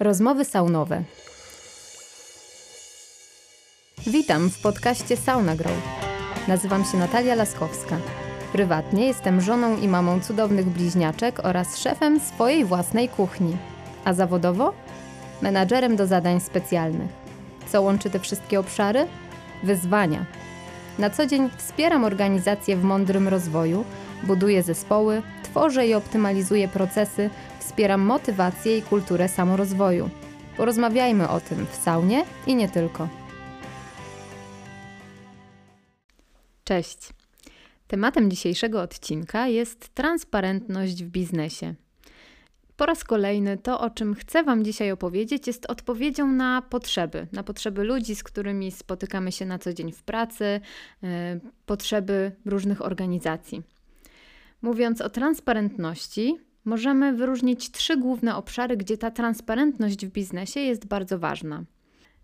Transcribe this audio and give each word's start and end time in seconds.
Rozmowy 0.00 0.44
saunowe. 0.44 1.02
Witam 4.06 4.50
w 4.50 4.62
podcaście 4.62 5.16
Sauna 5.16 5.56
Grow. 5.56 5.72
Nazywam 6.48 6.84
się 6.84 6.98
Natalia 6.98 7.34
Laskowska. 7.34 7.96
Prywatnie 8.52 9.06
jestem 9.06 9.40
żoną 9.40 9.76
i 9.76 9.88
mamą 9.88 10.20
cudownych 10.20 10.66
bliźniaczek 10.66 11.40
oraz 11.44 11.78
szefem 11.78 12.20
swojej 12.20 12.64
własnej 12.64 13.08
kuchni. 13.08 13.56
A 14.04 14.12
zawodowo? 14.12 14.72
Menadżerem 15.42 15.96
do 15.96 16.06
zadań 16.06 16.40
specjalnych. 16.40 17.10
Co 17.68 17.82
łączy 17.82 18.10
te 18.10 18.18
wszystkie 18.18 18.60
obszary? 18.60 19.06
Wyzwania. 19.62 20.24
Na 20.98 21.10
co 21.10 21.26
dzień 21.26 21.50
wspieram 21.56 22.04
organizacje 22.04 22.76
w 22.76 22.84
mądrym 22.84 23.28
rozwoju, 23.28 23.84
buduję 24.22 24.62
zespoły, 24.62 25.22
tworzę 25.42 25.86
i 25.86 25.94
optymalizuję 25.94 26.68
procesy, 26.68 27.30
wspieram 27.60 28.00
motywację 28.00 28.78
i 28.78 28.82
kulturę 28.82 29.28
samorozwoju. 29.28 30.10
Porozmawiajmy 30.56 31.28
o 31.28 31.40
tym 31.40 31.66
w 31.66 31.74
saunie 31.74 32.24
i 32.46 32.54
nie 32.54 32.68
tylko. 32.68 33.08
Cześć. 36.64 36.98
Tematem 37.86 38.30
dzisiejszego 38.30 38.82
odcinka 38.82 39.48
jest 39.48 39.88
transparentność 39.88 41.04
w 41.04 41.08
biznesie. 41.08 41.74
Po 42.76 42.86
raz 42.86 43.04
kolejny 43.04 43.56
to, 43.56 43.80
o 43.80 43.90
czym 43.90 44.14
chcę 44.14 44.42
Wam 44.42 44.64
dzisiaj 44.64 44.90
opowiedzieć, 44.92 45.46
jest 45.46 45.66
odpowiedzią 45.66 46.26
na 46.32 46.62
potrzeby, 46.62 47.26
na 47.32 47.42
potrzeby 47.42 47.84
ludzi, 47.84 48.14
z 48.14 48.22
którymi 48.22 48.70
spotykamy 48.70 49.32
się 49.32 49.46
na 49.46 49.58
co 49.58 49.72
dzień 49.72 49.92
w 49.92 50.02
pracy, 50.02 50.60
yy, 51.02 51.08
potrzeby 51.66 52.32
różnych 52.44 52.82
organizacji. 52.82 53.62
Mówiąc 54.62 55.00
o 55.00 55.10
transparentności, 55.10 56.36
możemy 56.64 57.12
wyróżnić 57.12 57.70
trzy 57.70 57.96
główne 57.96 58.36
obszary, 58.36 58.76
gdzie 58.76 58.98
ta 58.98 59.10
transparentność 59.10 60.06
w 60.06 60.10
biznesie 60.10 60.60
jest 60.60 60.86
bardzo 60.86 61.18
ważna. 61.18 61.64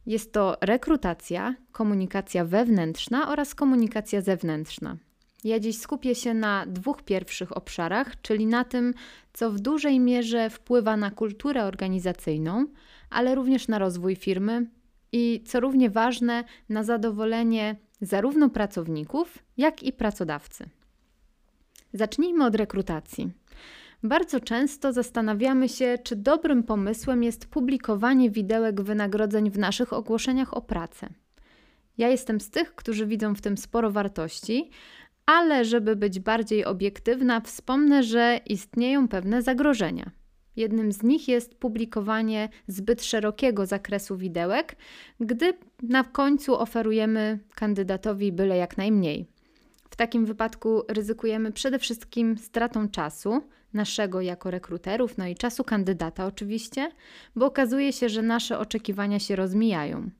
Jest 0.07 0.33
to 0.33 0.57
rekrutacja, 0.61 1.55
komunikacja 1.73 2.45
wewnętrzna 2.45 3.29
oraz 3.29 3.55
komunikacja 3.55 4.21
zewnętrzna. 4.21 4.97
Ja 5.45 5.61
dziś 5.61 5.79
skupię 5.79 6.15
się 6.15 6.35
na 6.35 6.67
dwóch 6.67 7.03
pierwszych 7.03 7.57
obszarach, 7.57 8.21
czyli 8.23 8.47
na 8.47 8.65
tym, 8.65 8.95
co 9.33 9.51
w 9.51 9.61
dużej 9.61 10.01
mierze 10.01 10.51
wpływa 10.51 10.97
na 10.97 11.11
kulturę 11.11 11.65
organizacyjną, 11.65 12.67
ale 13.11 13.35
również 13.35 13.69
na 13.69 13.79
rozwój 13.79 14.17
firmy 14.17 14.67
i 15.13 15.45
co 15.47 15.61
równie 15.61 15.91
ważne, 15.91 16.45
na 16.69 16.83
zadowolenie 16.83 17.77
zarówno 18.01 18.51
pracowników, 18.51 19.39
jak 19.57 19.83
i 19.83 19.93
pracodawcy. 19.93 20.69
Zacznijmy 21.95 22.45
od 22.45 22.55
rekrutacji. 22.55 23.31
Bardzo 24.03 24.41
często 24.41 24.93
zastanawiamy 24.93 25.69
się, 25.69 25.99
czy 26.05 26.17
dobrym 26.17 26.63
pomysłem 26.63 27.23
jest 27.23 27.47
publikowanie 27.47 28.31
widełek 28.31 28.81
wynagrodzeń 28.81 29.51
w 29.51 29.59
naszych 29.59 29.93
ogłoszeniach 29.93 30.57
o 30.57 30.63
pracę. 30.63 31.09
Ja 31.99 32.09
jestem 32.09 32.41
z 32.41 32.51
tych, 32.51 32.75
którzy 32.75 33.07
widzą 33.07 33.35
w 33.35 33.41
tym 33.41 33.57
sporo 33.57 33.91
wartości, 33.91 34.71
ale 35.27 35.65
żeby 35.65 35.97
być 35.97 36.21
bardziej 36.21 36.65
obiektywna, 36.65 37.41
wspomnę, 37.41 38.03
że 38.03 38.41
istnieją 38.47 39.09
pewne 39.09 39.43
zagrożenia. 39.43 40.11
Jednym 40.57 40.93
z 40.93 41.03
nich 41.03 41.29
jest 41.29 41.55
publikowanie 41.55 42.49
zbyt 42.67 43.05
szerokiego 43.05 43.67
zakresu 43.67 44.17
widełek, 44.17 44.77
gdy 45.21 45.53
na 45.83 46.05
końcu 46.05 46.61
oferujemy 46.61 47.39
kandydatowi 47.55 48.33
byle 48.33 48.57
jak 48.57 48.77
najmniej. 48.77 49.34
W 49.95 49.97
takim 49.97 50.27
wypadku 50.27 50.83
ryzykujemy 50.89 51.53
przede 51.53 51.79
wszystkim 51.79 52.39
stratą 52.39 52.89
czasu, 52.89 53.43
naszego 53.73 54.21
jako 54.21 54.51
rekruterów, 54.51 55.19
no 55.19 55.27
i 55.27 55.35
czasu 55.35 55.65
kandydata 55.65 56.27
oczywiście, 56.27 56.91
bo 57.37 57.47
okazuje 57.47 57.93
się, 57.93 58.09
że 58.09 58.23
nasze 58.23 58.59
oczekiwania 58.59 59.19
się 59.19 59.37
rozmijają. 59.37 60.11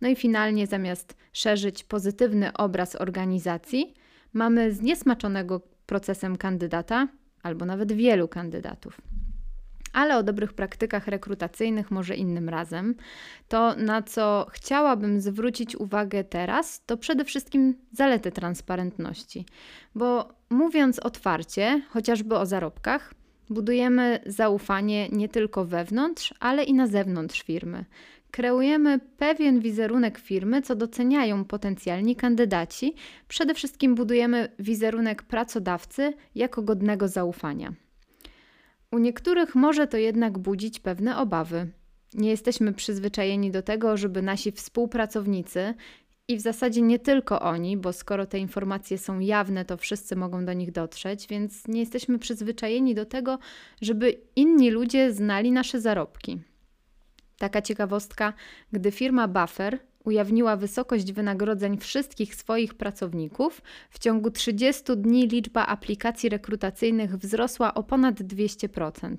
No 0.00 0.08
i 0.08 0.16
finalnie, 0.16 0.66
zamiast 0.66 1.16
szerzyć 1.32 1.84
pozytywny 1.84 2.52
obraz 2.52 2.96
organizacji, 2.96 3.94
mamy 4.32 4.72
zniesmaczonego 4.72 5.60
procesem 5.86 6.36
kandydata 6.36 7.08
albo 7.42 7.66
nawet 7.66 7.92
wielu 7.92 8.28
kandydatów 8.28 9.00
ale 9.96 10.16
o 10.16 10.22
dobrych 10.22 10.52
praktykach 10.52 11.08
rekrutacyjnych 11.08 11.90
może 11.90 12.14
innym 12.14 12.48
razem. 12.48 12.94
To, 13.48 13.74
na 13.76 14.02
co 14.02 14.46
chciałabym 14.52 15.20
zwrócić 15.20 15.76
uwagę 15.76 16.24
teraz, 16.24 16.84
to 16.86 16.96
przede 16.96 17.24
wszystkim 17.24 17.74
zalety 17.92 18.32
transparentności, 18.32 19.46
bo 19.94 20.28
mówiąc 20.50 20.98
otwarcie, 20.98 21.82
chociażby 21.90 22.36
o 22.36 22.46
zarobkach, 22.46 23.14
budujemy 23.50 24.20
zaufanie 24.26 25.08
nie 25.08 25.28
tylko 25.28 25.64
wewnątrz, 25.64 26.34
ale 26.40 26.64
i 26.64 26.74
na 26.74 26.86
zewnątrz 26.86 27.42
firmy. 27.42 27.84
Kreujemy 28.30 28.98
pewien 28.98 29.60
wizerunek 29.60 30.18
firmy, 30.18 30.62
co 30.62 30.74
doceniają 30.74 31.44
potencjalni 31.44 32.16
kandydaci. 32.16 32.94
Przede 33.28 33.54
wszystkim 33.54 33.94
budujemy 33.94 34.48
wizerunek 34.58 35.22
pracodawcy 35.22 36.12
jako 36.34 36.62
godnego 36.62 37.08
zaufania. 37.08 37.85
U 38.96 38.98
niektórych 38.98 39.54
może 39.54 39.86
to 39.86 39.96
jednak 39.96 40.38
budzić 40.38 40.80
pewne 40.80 41.18
obawy. 41.18 41.70
Nie 42.14 42.30
jesteśmy 42.30 42.72
przyzwyczajeni 42.72 43.50
do 43.50 43.62
tego, 43.62 43.96
żeby 43.96 44.22
nasi 44.22 44.52
współpracownicy 44.52 45.74
i 46.28 46.36
w 46.36 46.40
zasadzie 46.40 46.82
nie 46.82 46.98
tylko 46.98 47.40
oni, 47.40 47.76
bo 47.76 47.92
skoro 47.92 48.26
te 48.26 48.38
informacje 48.38 48.98
są 48.98 49.20
jawne, 49.20 49.64
to 49.64 49.76
wszyscy 49.76 50.16
mogą 50.16 50.44
do 50.44 50.52
nich 50.52 50.72
dotrzeć, 50.72 51.26
więc 51.26 51.68
nie 51.68 51.80
jesteśmy 51.80 52.18
przyzwyczajeni 52.18 52.94
do 52.94 53.04
tego, 53.04 53.38
żeby 53.82 54.20
inni 54.36 54.70
ludzie 54.70 55.12
znali 55.12 55.52
nasze 55.52 55.80
zarobki. 55.80 56.40
Taka 57.38 57.62
ciekawostka, 57.62 58.32
gdy 58.72 58.90
firma 58.90 59.28
Buffer 59.28 59.78
ujawniła 60.06 60.56
wysokość 60.56 61.12
wynagrodzeń 61.12 61.78
wszystkich 61.78 62.34
swoich 62.34 62.74
pracowników, 62.74 63.62
w 63.90 63.98
ciągu 63.98 64.30
30 64.30 64.82
dni 64.96 65.28
liczba 65.28 65.66
aplikacji 65.66 66.28
rekrutacyjnych 66.28 67.16
wzrosła 67.16 67.74
o 67.74 67.82
ponad 67.82 68.20
200%. 68.20 69.16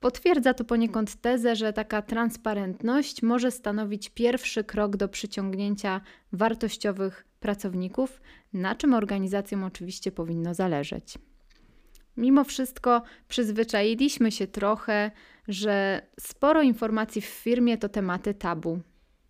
Potwierdza 0.00 0.54
to 0.54 0.64
poniekąd 0.64 1.14
tezę, 1.14 1.56
że 1.56 1.72
taka 1.72 2.02
transparentność 2.02 3.22
może 3.22 3.50
stanowić 3.50 4.10
pierwszy 4.10 4.64
krok 4.64 4.96
do 4.96 5.08
przyciągnięcia 5.08 6.00
wartościowych 6.32 7.26
pracowników, 7.40 8.20
na 8.52 8.74
czym 8.74 8.94
organizacjom 8.94 9.64
oczywiście 9.64 10.12
powinno 10.12 10.54
zależeć. 10.54 11.18
Mimo 12.16 12.44
wszystko 12.44 13.02
przyzwyczailiśmy 13.28 14.32
się 14.32 14.46
trochę, 14.46 15.10
że 15.48 16.02
sporo 16.20 16.62
informacji 16.62 17.22
w 17.22 17.24
firmie 17.24 17.78
to 17.78 17.88
tematy 17.88 18.34
tabu, 18.34 18.80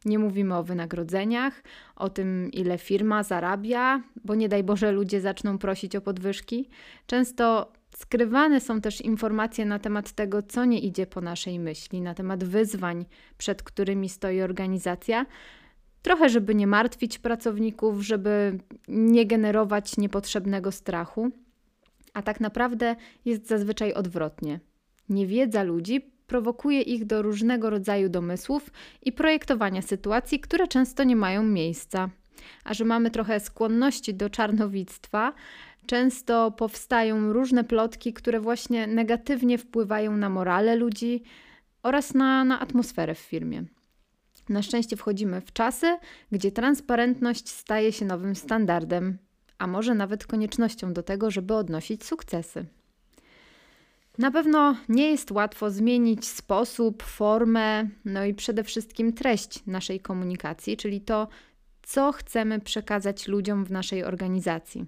nie 0.04 0.19
mówimy 0.19 0.56
o 0.56 0.62
wynagrodzeniach, 0.62 1.62
o 1.97 2.09
tym, 2.10 2.50
ile 2.53 2.78
firma 2.78 3.22
zarabia, 3.22 4.03
bo 4.25 4.34
nie 4.34 4.48
daj 4.48 4.65
Boże, 4.65 4.92
ludzie 4.92 5.20
zaczną 5.20 5.59
prosić 5.59 5.97
o 5.97 6.00
podwyżki. 6.00 6.69
Często 7.06 7.72
skrywane 7.97 8.60
są 8.60 8.81
też 8.81 9.00
informacje 9.00 9.66
na 9.66 9.78
temat 9.78 10.12
tego, 10.12 10.43
co 10.43 10.64
nie 10.64 10.81
idzie 10.81 11.06
po 11.06 11.20
naszej 11.20 11.59
myśli, 11.59 12.00
na 12.00 12.14
temat 12.14 12.44
wyzwań, 12.44 13.04
przed 13.38 13.62
którymi 13.62 14.09
stoi 14.09 14.41
organizacja. 14.41 15.26
Trochę, 16.03 16.28
żeby 16.28 16.54
nie 16.54 16.66
martwić 16.66 17.19
pracowników, 17.19 18.03
żeby 18.03 18.59
nie 18.88 19.26
generować 19.26 19.97
niepotrzebnego 19.97 20.72
strachu. 20.72 21.31
A 22.14 22.22
tak 22.22 22.41
naprawdę 22.41 22.97
jest 23.25 23.48
zazwyczaj 23.48 23.93
odwrotnie. 23.93 24.60
Niewiedza 25.09 25.62
ludzi 25.62 26.13
prowokuje 26.26 26.82
ich 26.82 27.04
do 27.04 27.22
różnego 27.22 27.70
rodzaju 27.70 28.08
domysłów 28.08 28.70
i 29.02 29.12
projektowania 29.12 29.82
sytuacji, 29.82 30.40
które 30.40 30.68
często 30.68 31.04
nie 31.04 31.16
mają 31.16 31.42
miejsca. 31.42 32.10
A 32.64 32.74
że 32.74 32.84
mamy 32.84 33.10
trochę 33.10 33.40
skłonności 33.40 34.14
do 34.14 34.30
czarnowictwa, 34.30 35.32
często 35.86 36.50
powstają 36.50 37.32
różne 37.32 37.64
plotki, 37.64 38.12
które 38.12 38.40
właśnie 38.40 38.86
negatywnie 38.86 39.58
wpływają 39.58 40.16
na 40.16 40.28
morale 40.28 40.76
ludzi 40.76 41.22
oraz 41.82 42.14
na, 42.14 42.44
na 42.44 42.60
atmosferę 42.60 43.14
w 43.14 43.19
firmie. 43.19 43.64
Na 44.49 44.62
szczęście 44.62 44.96
wchodzimy 44.96 45.40
w 45.40 45.52
czasy, 45.52 45.96
gdzie 46.32 46.52
transparentność 46.52 47.49
staje 47.49 47.93
się 47.93 48.04
nowym 48.04 48.34
standardem, 48.34 49.19
a 49.58 49.66
może 49.66 49.94
nawet 49.94 50.26
koniecznością 50.26 50.93
do 50.93 51.02
tego, 51.02 51.31
żeby 51.31 51.54
odnosić 51.54 52.04
sukcesy. 52.04 52.66
Na 54.19 54.31
pewno 54.31 54.76
nie 54.88 55.11
jest 55.11 55.31
łatwo 55.31 55.70
zmienić 55.70 56.26
sposób, 56.26 57.02
formę, 57.02 57.88
no 58.05 58.25
i 58.25 58.34
przede 58.34 58.64
wszystkim 58.64 59.12
treść 59.12 59.66
naszej 59.66 60.00
komunikacji, 60.00 60.76
czyli 60.76 61.00
to, 61.00 61.28
co 61.82 62.12
chcemy 62.12 62.61
przekazać 62.61 63.28
ludziom 63.28 63.64
w 63.64 63.70
naszej 63.70 64.05
organizacji. 64.05 64.87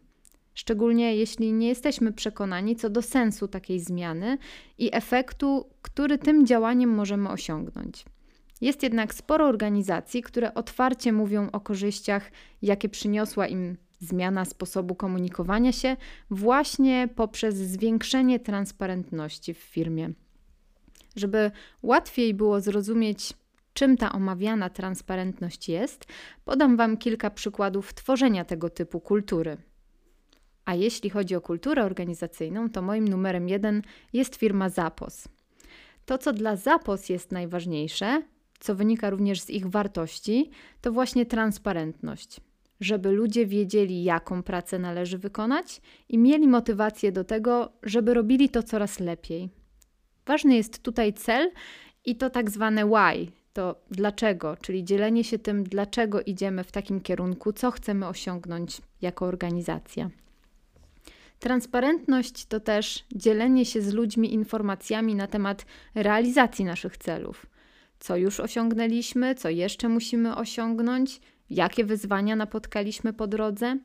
Szczególnie 0.54 1.16
jeśli 1.16 1.52
nie 1.52 1.68
jesteśmy 1.68 2.12
przekonani 2.12 2.76
co 2.76 2.90
do 2.90 3.02
sensu 3.02 3.48
takiej 3.48 3.80
zmiany 3.80 4.38
i 4.78 4.90
efektu, 4.92 5.66
który 5.82 6.18
tym 6.18 6.46
działaniem 6.46 6.90
możemy 6.90 7.28
osiągnąć. 7.28 8.04
Jest 8.60 8.82
jednak 8.82 9.14
sporo 9.14 9.46
organizacji, 9.46 10.22
które 10.22 10.54
otwarcie 10.54 11.12
mówią 11.12 11.50
o 11.50 11.60
korzyściach, 11.60 12.30
jakie 12.62 12.88
przyniosła 12.88 13.46
im 13.46 13.76
zmiana 14.06 14.44
sposobu 14.44 14.94
komunikowania 14.94 15.72
się 15.72 15.96
właśnie 16.30 17.08
poprzez 17.16 17.54
zwiększenie 17.54 18.40
transparentności 18.40 19.54
w 19.54 19.58
firmie. 19.58 20.10
Żeby 21.16 21.50
łatwiej 21.82 22.34
było 22.34 22.60
zrozumieć, 22.60 23.32
czym 23.74 23.96
ta 23.96 24.12
omawiana 24.12 24.70
transparentność 24.70 25.68
jest, 25.68 26.06
podam 26.44 26.76
Wam 26.76 26.96
kilka 26.96 27.30
przykładów 27.30 27.94
tworzenia 27.94 28.44
tego 28.44 28.70
typu 28.70 29.00
kultury. 29.00 29.56
A 30.64 30.74
jeśli 30.74 31.10
chodzi 31.10 31.34
o 31.34 31.40
kulturę 31.40 31.84
organizacyjną, 31.84 32.70
to 32.70 32.82
moim 32.82 33.08
numerem 33.08 33.48
jeden 33.48 33.82
jest 34.12 34.36
firma 34.36 34.68
Zapos. 34.68 35.28
To, 36.06 36.18
co 36.18 36.32
dla 36.32 36.56
Zapos 36.56 37.08
jest 37.08 37.32
najważniejsze, 37.32 38.22
co 38.58 38.74
wynika 38.74 39.10
również 39.10 39.40
z 39.40 39.50
ich 39.50 39.66
wartości, 39.66 40.50
to 40.80 40.92
właśnie 40.92 41.26
transparentność. 41.26 42.40
Żeby 42.80 43.10
ludzie 43.10 43.46
wiedzieli, 43.46 44.04
jaką 44.04 44.42
pracę 44.42 44.78
należy 44.78 45.18
wykonać 45.18 45.80
i 46.08 46.18
mieli 46.18 46.48
motywację 46.48 47.12
do 47.12 47.24
tego, 47.24 47.72
żeby 47.82 48.14
robili 48.14 48.48
to 48.48 48.62
coraz 48.62 49.00
lepiej. 49.00 49.48
Ważny 50.26 50.56
jest 50.56 50.82
tutaj 50.82 51.12
cel 51.12 51.50
i 52.04 52.16
to 52.16 52.30
tak 52.30 52.50
zwane 52.50 52.86
why, 52.86 53.32
to 53.52 53.76
dlaczego, 53.90 54.56
czyli 54.56 54.84
dzielenie 54.84 55.24
się 55.24 55.38
tym, 55.38 55.64
dlaczego 55.64 56.22
idziemy 56.22 56.64
w 56.64 56.72
takim 56.72 57.00
kierunku, 57.00 57.52
co 57.52 57.70
chcemy 57.70 58.06
osiągnąć 58.06 58.80
jako 59.00 59.26
organizacja. 59.26 60.10
Transparentność 61.38 62.46
to 62.46 62.60
też 62.60 63.04
dzielenie 63.14 63.64
się 63.64 63.82
z 63.82 63.92
ludźmi 63.92 64.34
informacjami 64.34 65.14
na 65.14 65.26
temat 65.26 65.66
realizacji 65.94 66.64
naszych 66.64 66.96
celów. 66.96 67.46
Co 67.98 68.16
już 68.16 68.40
osiągnęliśmy, 68.40 69.34
co 69.34 69.48
jeszcze 69.48 69.88
musimy 69.88 70.36
osiągnąć, 70.36 71.20
jakie 71.50 71.84
wyzwania 71.84 72.36
napotkaliśmy 72.36 73.12
po 73.12 73.26
drodze. 73.26 73.78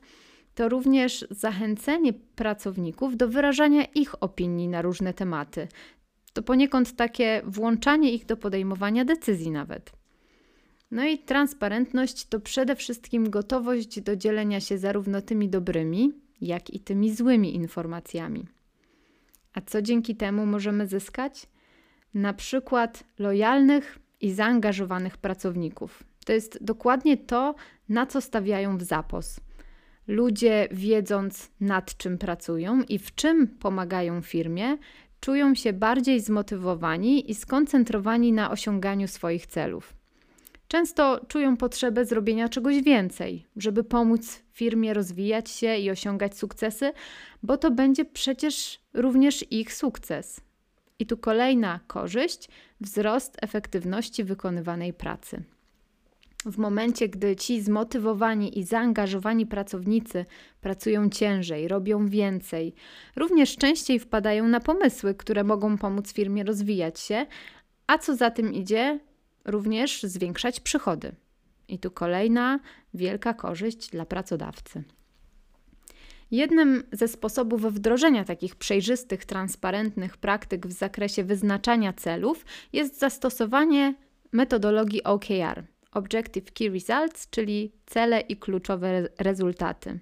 To 0.54 0.68
również 0.68 1.26
zachęcenie 1.30 2.12
pracowników 2.12 3.16
do 3.16 3.28
wyrażania 3.28 3.84
ich 3.84 4.22
opinii 4.22 4.68
na 4.68 4.82
różne 4.82 5.14
tematy. 5.14 5.68
To 6.32 6.42
poniekąd 6.42 6.96
takie 6.96 7.42
włączanie 7.44 8.12
ich 8.12 8.26
do 8.26 8.36
podejmowania 8.36 9.04
decyzji, 9.04 9.50
nawet. 9.50 9.92
No 10.90 11.04
i 11.04 11.18
transparentność 11.18 12.26
to 12.26 12.40
przede 12.40 12.76
wszystkim 12.76 13.30
gotowość 13.30 14.00
do 14.00 14.16
dzielenia 14.16 14.60
się 14.60 14.78
zarówno 14.78 15.20
tymi 15.20 15.48
dobrymi, 15.48 16.12
jak 16.40 16.70
i 16.70 16.80
tymi 16.80 17.14
złymi 17.14 17.54
informacjami. 17.54 18.46
A 19.54 19.60
co 19.60 19.82
dzięki 19.82 20.16
temu 20.16 20.46
możemy 20.46 20.86
zyskać? 20.86 21.46
Na 22.14 22.32
przykład 22.32 23.04
lojalnych 23.18 23.98
i 24.20 24.32
zaangażowanych 24.32 25.16
pracowników. 25.16 26.04
To 26.24 26.32
jest 26.32 26.64
dokładnie 26.64 27.16
to, 27.16 27.54
na 27.88 28.06
co 28.06 28.20
stawiają 28.20 28.78
w 28.78 28.82
zapos. 28.82 29.40
Ludzie, 30.06 30.68
wiedząc 30.70 31.50
nad 31.60 31.96
czym 31.96 32.18
pracują 32.18 32.82
i 32.82 32.98
w 32.98 33.14
czym 33.14 33.48
pomagają 33.48 34.22
firmie, 34.22 34.76
czują 35.20 35.54
się 35.54 35.72
bardziej 35.72 36.20
zmotywowani 36.20 37.30
i 37.30 37.34
skoncentrowani 37.34 38.32
na 38.32 38.50
osiąganiu 38.50 39.08
swoich 39.08 39.46
celów. 39.46 39.94
Często 40.68 41.20
czują 41.28 41.56
potrzebę 41.56 42.04
zrobienia 42.04 42.48
czegoś 42.48 42.82
więcej, 42.82 43.46
żeby 43.56 43.84
pomóc 43.84 44.42
firmie 44.52 44.94
rozwijać 44.94 45.50
się 45.50 45.76
i 45.76 45.90
osiągać 45.90 46.38
sukcesy, 46.38 46.92
bo 47.42 47.56
to 47.56 47.70
będzie 47.70 48.04
przecież 48.04 48.80
również 48.94 49.52
ich 49.52 49.74
sukces. 49.74 50.40
I 50.98 51.06
tu 51.06 51.16
kolejna 51.16 51.80
korzyść 51.86 52.48
wzrost 52.80 53.36
efektywności 53.42 54.24
wykonywanej 54.24 54.92
pracy. 54.92 55.42
W 56.46 56.58
momencie, 56.58 57.08
gdy 57.08 57.36
ci 57.36 57.60
zmotywowani 57.60 58.58
i 58.58 58.64
zaangażowani 58.64 59.46
pracownicy 59.46 60.24
pracują 60.60 61.10
ciężej, 61.10 61.68
robią 61.68 62.06
więcej, 62.06 62.74
również 63.16 63.56
częściej 63.56 63.98
wpadają 63.98 64.48
na 64.48 64.60
pomysły, 64.60 65.14
które 65.14 65.44
mogą 65.44 65.78
pomóc 65.78 66.12
firmie 66.12 66.44
rozwijać 66.44 67.00
się, 67.00 67.26
a 67.86 67.98
co 67.98 68.16
za 68.16 68.30
tym 68.30 68.52
idzie, 68.52 69.00
również 69.44 70.02
zwiększać 70.02 70.60
przychody. 70.60 71.12
I 71.68 71.78
tu 71.78 71.90
kolejna 71.90 72.60
wielka 72.94 73.34
korzyść 73.34 73.90
dla 73.90 74.06
pracodawcy. 74.06 74.84
Jednym 76.30 76.82
ze 76.92 77.08
sposobów 77.08 77.74
wdrożenia 77.74 78.24
takich 78.24 78.56
przejrzystych, 78.56 79.24
transparentnych 79.24 80.16
praktyk 80.16 80.66
w 80.66 80.72
zakresie 80.72 81.24
wyznaczania 81.24 81.92
celów 81.92 82.44
jest 82.72 82.98
zastosowanie 82.98 83.94
metodologii 84.32 85.04
OKR 85.04 85.64
Objective 85.92 86.52
Key 86.52 86.70
Results, 86.70 87.30
czyli 87.30 87.72
cele 87.86 88.20
i 88.20 88.36
kluczowe 88.36 89.08
rezultaty. 89.18 90.00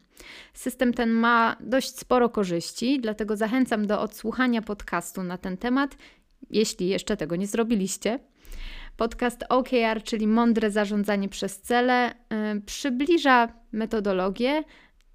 System 0.55 0.95
ten 0.95 1.11
ma 1.11 1.57
dość 1.61 1.99
sporo 1.99 2.29
korzyści, 2.29 3.01
dlatego 3.01 3.37
zachęcam 3.37 3.87
do 3.87 4.01
odsłuchania 4.01 4.63
podcastu 4.63 5.23
na 5.23 5.39
ten 5.39 5.57
temat, 5.57 5.97
jeśli 6.51 6.89
jeszcze 6.89 7.17
tego 7.17 7.37
nie 7.37 7.47
zrobiliście. 7.47 8.19
Podcast 8.97 9.45
OKR, 9.49 10.03
czyli 10.05 10.27
mądre 10.27 10.71
zarządzanie 10.71 11.29
przez 11.29 11.61
cele, 11.61 12.15
yy, 12.31 12.61
przybliża 12.61 13.49
metodologię 13.73 14.65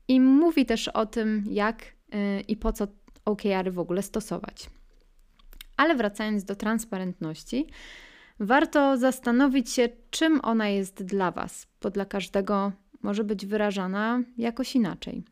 i 0.08 0.20
mówi 0.20 0.66
też 0.66 0.88
o 0.88 1.06
tym, 1.06 1.44
jak 1.50 1.86
yy, 1.86 2.42
i 2.42 2.58
po 2.58 2.74
co 2.74 2.88
OKR-y 3.26 3.72
w 3.72 3.80
ogóle 3.80 4.02
stosować. 4.02 4.70
Ale 5.78 5.96
wracając 5.96 6.44
do 6.44 6.56
transparentności, 6.56 7.68
warto 8.40 8.98
zastanowić 8.98 9.72
się, 9.72 9.90
czym 10.10 10.40
ona 10.44 10.70
jest 10.70 11.04
dla 11.04 11.32
Was, 11.32 11.68
bo 11.82 11.90
dla 11.90 12.06
każdego 12.06 12.72
może 13.02 13.24
być 13.24 13.46
wyrażana 13.46 14.22
jakoś 14.38 14.76
inaczej. 14.76 15.24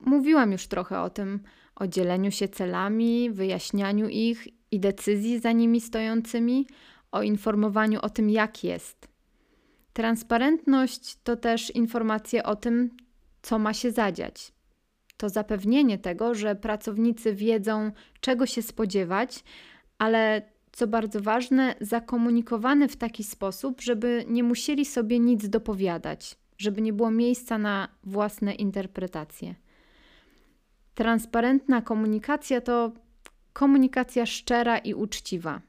Mówiłam 0.00 0.52
już 0.52 0.66
trochę 0.66 1.00
o 1.00 1.10
tym, 1.10 1.40
o 1.76 1.86
dzieleniu 1.86 2.30
się 2.30 2.48
celami, 2.48 3.30
wyjaśnianiu 3.30 4.08
ich 4.08 4.48
i 4.70 4.80
decyzji 4.80 5.38
za 5.38 5.52
nimi 5.52 5.80
stojącymi, 5.80 6.66
o 7.12 7.22
informowaniu 7.22 8.00
o 8.02 8.10
tym, 8.10 8.30
jak 8.30 8.64
jest. 8.64 9.08
Transparentność 9.92 11.16
to 11.24 11.36
też 11.36 11.70
informacje 11.70 12.42
o 12.42 12.56
tym, 12.56 12.96
co 13.42 13.58
ma 13.58 13.74
się 13.74 13.90
zadziać. 13.90 14.52
To 15.16 15.28
zapewnienie 15.28 15.98
tego, 15.98 16.34
że 16.34 16.54
pracownicy 16.54 17.34
wiedzą, 17.34 17.92
czego 18.20 18.46
się 18.46 18.62
spodziewać, 18.62 19.44
ale 19.98 20.42
co 20.76 20.86
bardzo 20.86 21.20
ważne, 21.20 21.74
zakomunikowane 21.80 22.88
w 22.88 22.96
taki 22.96 23.24
sposób, 23.24 23.80
żeby 23.80 24.24
nie 24.28 24.42
musieli 24.42 24.84
sobie 24.84 25.18
nic 25.18 25.48
dopowiadać, 25.48 26.36
żeby 26.58 26.82
nie 26.82 26.92
było 26.92 27.10
miejsca 27.10 27.58
na 27.58 27.88
własne 28.04 28.54
interpretacje. 28.54 29.54
Transparentna 30.94 31.82
komunikacja 31.82 32.60
to 32.60 32.92
komunikacja 33.52 34.26
szczera 34.26 34.78
i 34.78 34.94
uczciwa. 34.94 35.60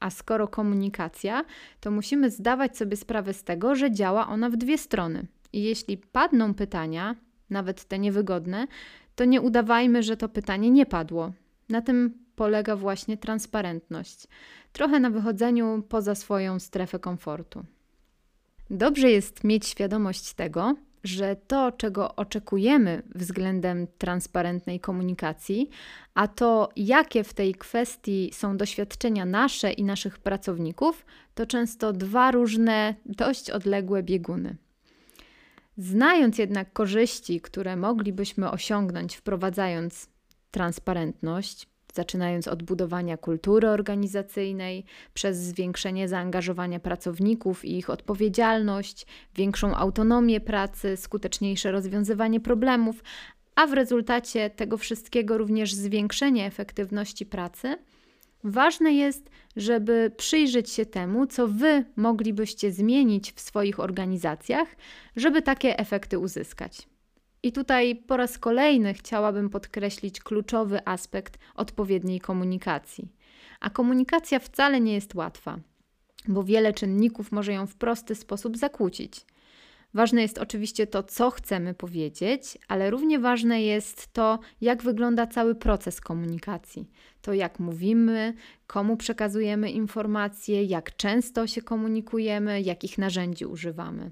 A 0.00 0.10
skoro 0.10 0.48
komunikacja, 0.48 1.44
to 1.80 1.90
musimy 1.90 2.30
zdawać 2.30 2.76
sobie 2.76 2.96
sprawę 2.96 3.34
z 3.34 3.44
tego, 3.44 3.74
że 3.74 3.90
działa 3.90 4.28
ona 4.28 4.50
w 4.50 4.56
dwie 4.56 4.78
strony. 4.78 5.26
I 5.52 5.62
jeśli 5.62 5.98
padną 5.98 6.54
pytania, 6.54 7.16
nawet 7.50 7.84
te 7.84 7.98
niewygodne, 7.98 8.66
to 9.14 9.24
nie 9.24 9.40
udawajmy, 9.40 10.02
że 10.02 10.16
to 10.16 10.28
pytanie 10.28 10.70
nie 10.70 10.86
padło. 10.86 11.32
Na 11.68 11.80
tym 11.80 12.25
polega 12.36 12.76
właśnie 12.76 13.16
transparentność, 13.16 14.26
trochę 14.72 15.00
na 15.00 15.10
wychodzeniu 15.10 15.82
poza 15.88 16.14
swoją 16.14 16.58
strefę 16.58 16.98
komfortu. 16.98 17.64
Dobrze 18.70 19.10
jest 19.10 19.44
mieć 19.44 19.66
świadomość 19.66 20.32
tego, 20.32 20.74
że 21.04 21.36
to, 21.36 21.72
czego 21.72 22.14
oczekujemy 22.16 23.02
względem 23.14 23.86
transparentnej 23.98 24.80
komunikacji, 24.80 25.70
a 26.14 26.28
to, 26.28 26.68
jakie 26.76 27.24
w 27.24 27.34
tej 27.34 27.54
kwestii 27.54 28.30
są 28.32 28.56
doświadczenia 28.56 29.24
nasze 29.24 29.72
i 29.72 29.84
naszych 29.84 30.18
pracowników, 30.18 31.06
to 31.34 31.46
często 31.46 31.92
dwa 31.92 32.30
różne, 32.30 32.94
dość 33.06 33.50
odległe 33.50 34.02
bieguny. 34.02 34.56
Znając 35.78 36.38
jednak 36.38 36.72
korzyści, 36.72 37.40
które 37.40 37.76
moglibyśmy 37.76 38.50
osiągnąć 38.50 39.16
wprowadzając 39.16 40.08
transparentność, 40.50 41.68
zaczynając 41.96 42.48
od 42.48 42.62
budowania 42.62 43.16
kultury 43.16 43.68
organizacyjnej, 43.68 44.84
przez 45.14 45.38
zwiększenie 45.38 46.08
zaangażowania 46.08 46.80
pracowników 46.80 47.64
i 47.64 47.78
ich 47.78 47.90
odpowiedzialność, 47.90 49.06
większą 49.34 49.74
autonomię 49.74 50.40
pracy, 50.40 50.96
skuteczniejsze 50.96 51.72
rozwiązywanie 51.72 52.40
problemów, 52.40 53.02
a 53.54 53.66
w 53.66 53.72
rezultacie 53.72 54.50
tego 54.50 54.76
wszystkiego 54.78 55.38
również 55.38 55.74
zwiększenie 55.74 56.46
efektywności 56.46 57.26
pracy. 57.26 57.76
Ważne 58.44 58.92
jest, 58.92 59.30
żeby 59.56 60.10
przyjrzeć 60.16 60.70
się 60.70 60.86
temu, 60.86 61.26
co 61.26 61.48
Wy 61.48 61.84
moglibyście 61.96 62.72
zmienić 62.72 63.32
w 63.32 63.40
swoich 63.40 63.80
organizacjach, 63.80 64.76
żeby 65.16 65.42
takie 65.42 65.78
efekty 65.78 66.18
uzyskać. 66.18 66.88
I 67.42 67.52
tutaj 67.52 67.96
po 67.96 68.16
raz 68.16 68.38
kolejny 68.38 68.94
chciałabym 68.94 69.50
podkreślić 69.50 70.20
kluczowy 70.20 70.80
aspekt 70.84 71.38
odpowiedniej 71.54 72.20
komunikacji. 72.20 73.08
A 73.60 73.70
komunikacja 73.70 74.38
wcale 74.38 74.80
nie 74.80 74.94
jest 74.94 75.14
łatwa, 75.14 75.58
bo 76.28 76.44
wiele 76.44 76.72
czynników 76.72 77.32
może 77.32 77.52
ją 77.52 77.66
w 77.66 77.76
prosty 77.76 78.14
sposób 78.14 78.56
zakłócić. 78.56 79.26
Ważne 79.94 80.22
jest 80.22 80.38
oczywiście 80.38 80.86
to, 80.86 81.02
co 81.02 81.30
chcemy 81.30 81.74
powiedzieć, 81.74 82.58
ale 82.68 82.90
równie 82.90 83.18
ważne 83.18 83.62
jest 83.62 84.12
to, 84.12 84.38
jak 84.60 84.82
wygląda 84.82 85.26
cały 85.26 85.54
proces 85.54 86.00
komunikacji. 86.00 86.90
To, 87.22 87.34
jak 87.34 87.58
mówimy, 87.58 88.34
komu 88.66 88.96
przekazujemy 88.96 89.70
informacje, 89.70 90.64
jak 90.64 90.96
często 90.96 91.46
się 91.46 91.62
komunikujemy, 91.62 92.62
jakich 92.62 92.98
narzędzi 92.98 93.46
używamy. 93.46 94.10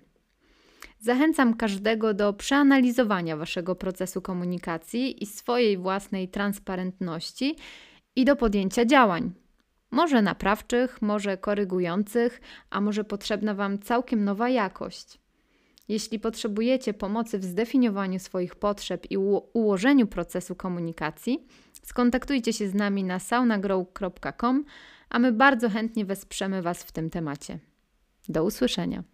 Zachęcam 1.04 1.54
każdego 1.54 2.14
do 2.14 2.32
przeanalizowania 2.32 3.36
waszego 3.36 3.74
procesu 3.74 4.22
komunikacji 4.22 5.22
i 5.22 5.26
swojej 5.26 5.78
własnej 5.78 6.28
transparentności 6.28 7.56
i 8.16 8.24
do 8.24 8.36
podjęcia 8.36 8.84
działań. 8.84 9.32
Może 9.90 10.22
naprawczych, 10.22 11.02
może 11.02 11.36
korygujących, 11.36 12.40
a 12.70 12.80
może 12.80 13.04
potrzebna 13.04 13.54
Wam 13.54 13.78
całkiem 13.78 14.24
nowa 14.24 14.48
jakość. 14.48 15.18
Jeśli 15.88 16.20
potrzebujecie 16.20 16.94
pomocy 16.94 17.38
w 17.38 17.44
zdefiniowaniu 17.44 18.18
swoich 18.18 18.54
potrzeb 18.54 19.10
i 19.10 19.16
ułożeniu 19.52 20.06
procesu 20.06 20.54
komunikacji, 20.54 21.46
skontaktujcie 21.82 22.52
się 22.52 22.68
z 22.68 22.74
nami 22.74 23.04
na 23.04 23.18
saunagrow.com, 23.18 24.64
a 25.08 25.18
my 25.18 25.32
bardzo 25.32 25.70
chętnie 25.70 26.04
wesprzemy 26.04 26.62
Was 26.62 26.84
w 26.84 26.92
tym 26.92 27.10
temacie. 27.10 27.58
Do 28.28 28.44
usłyszenia. 28.44 29.13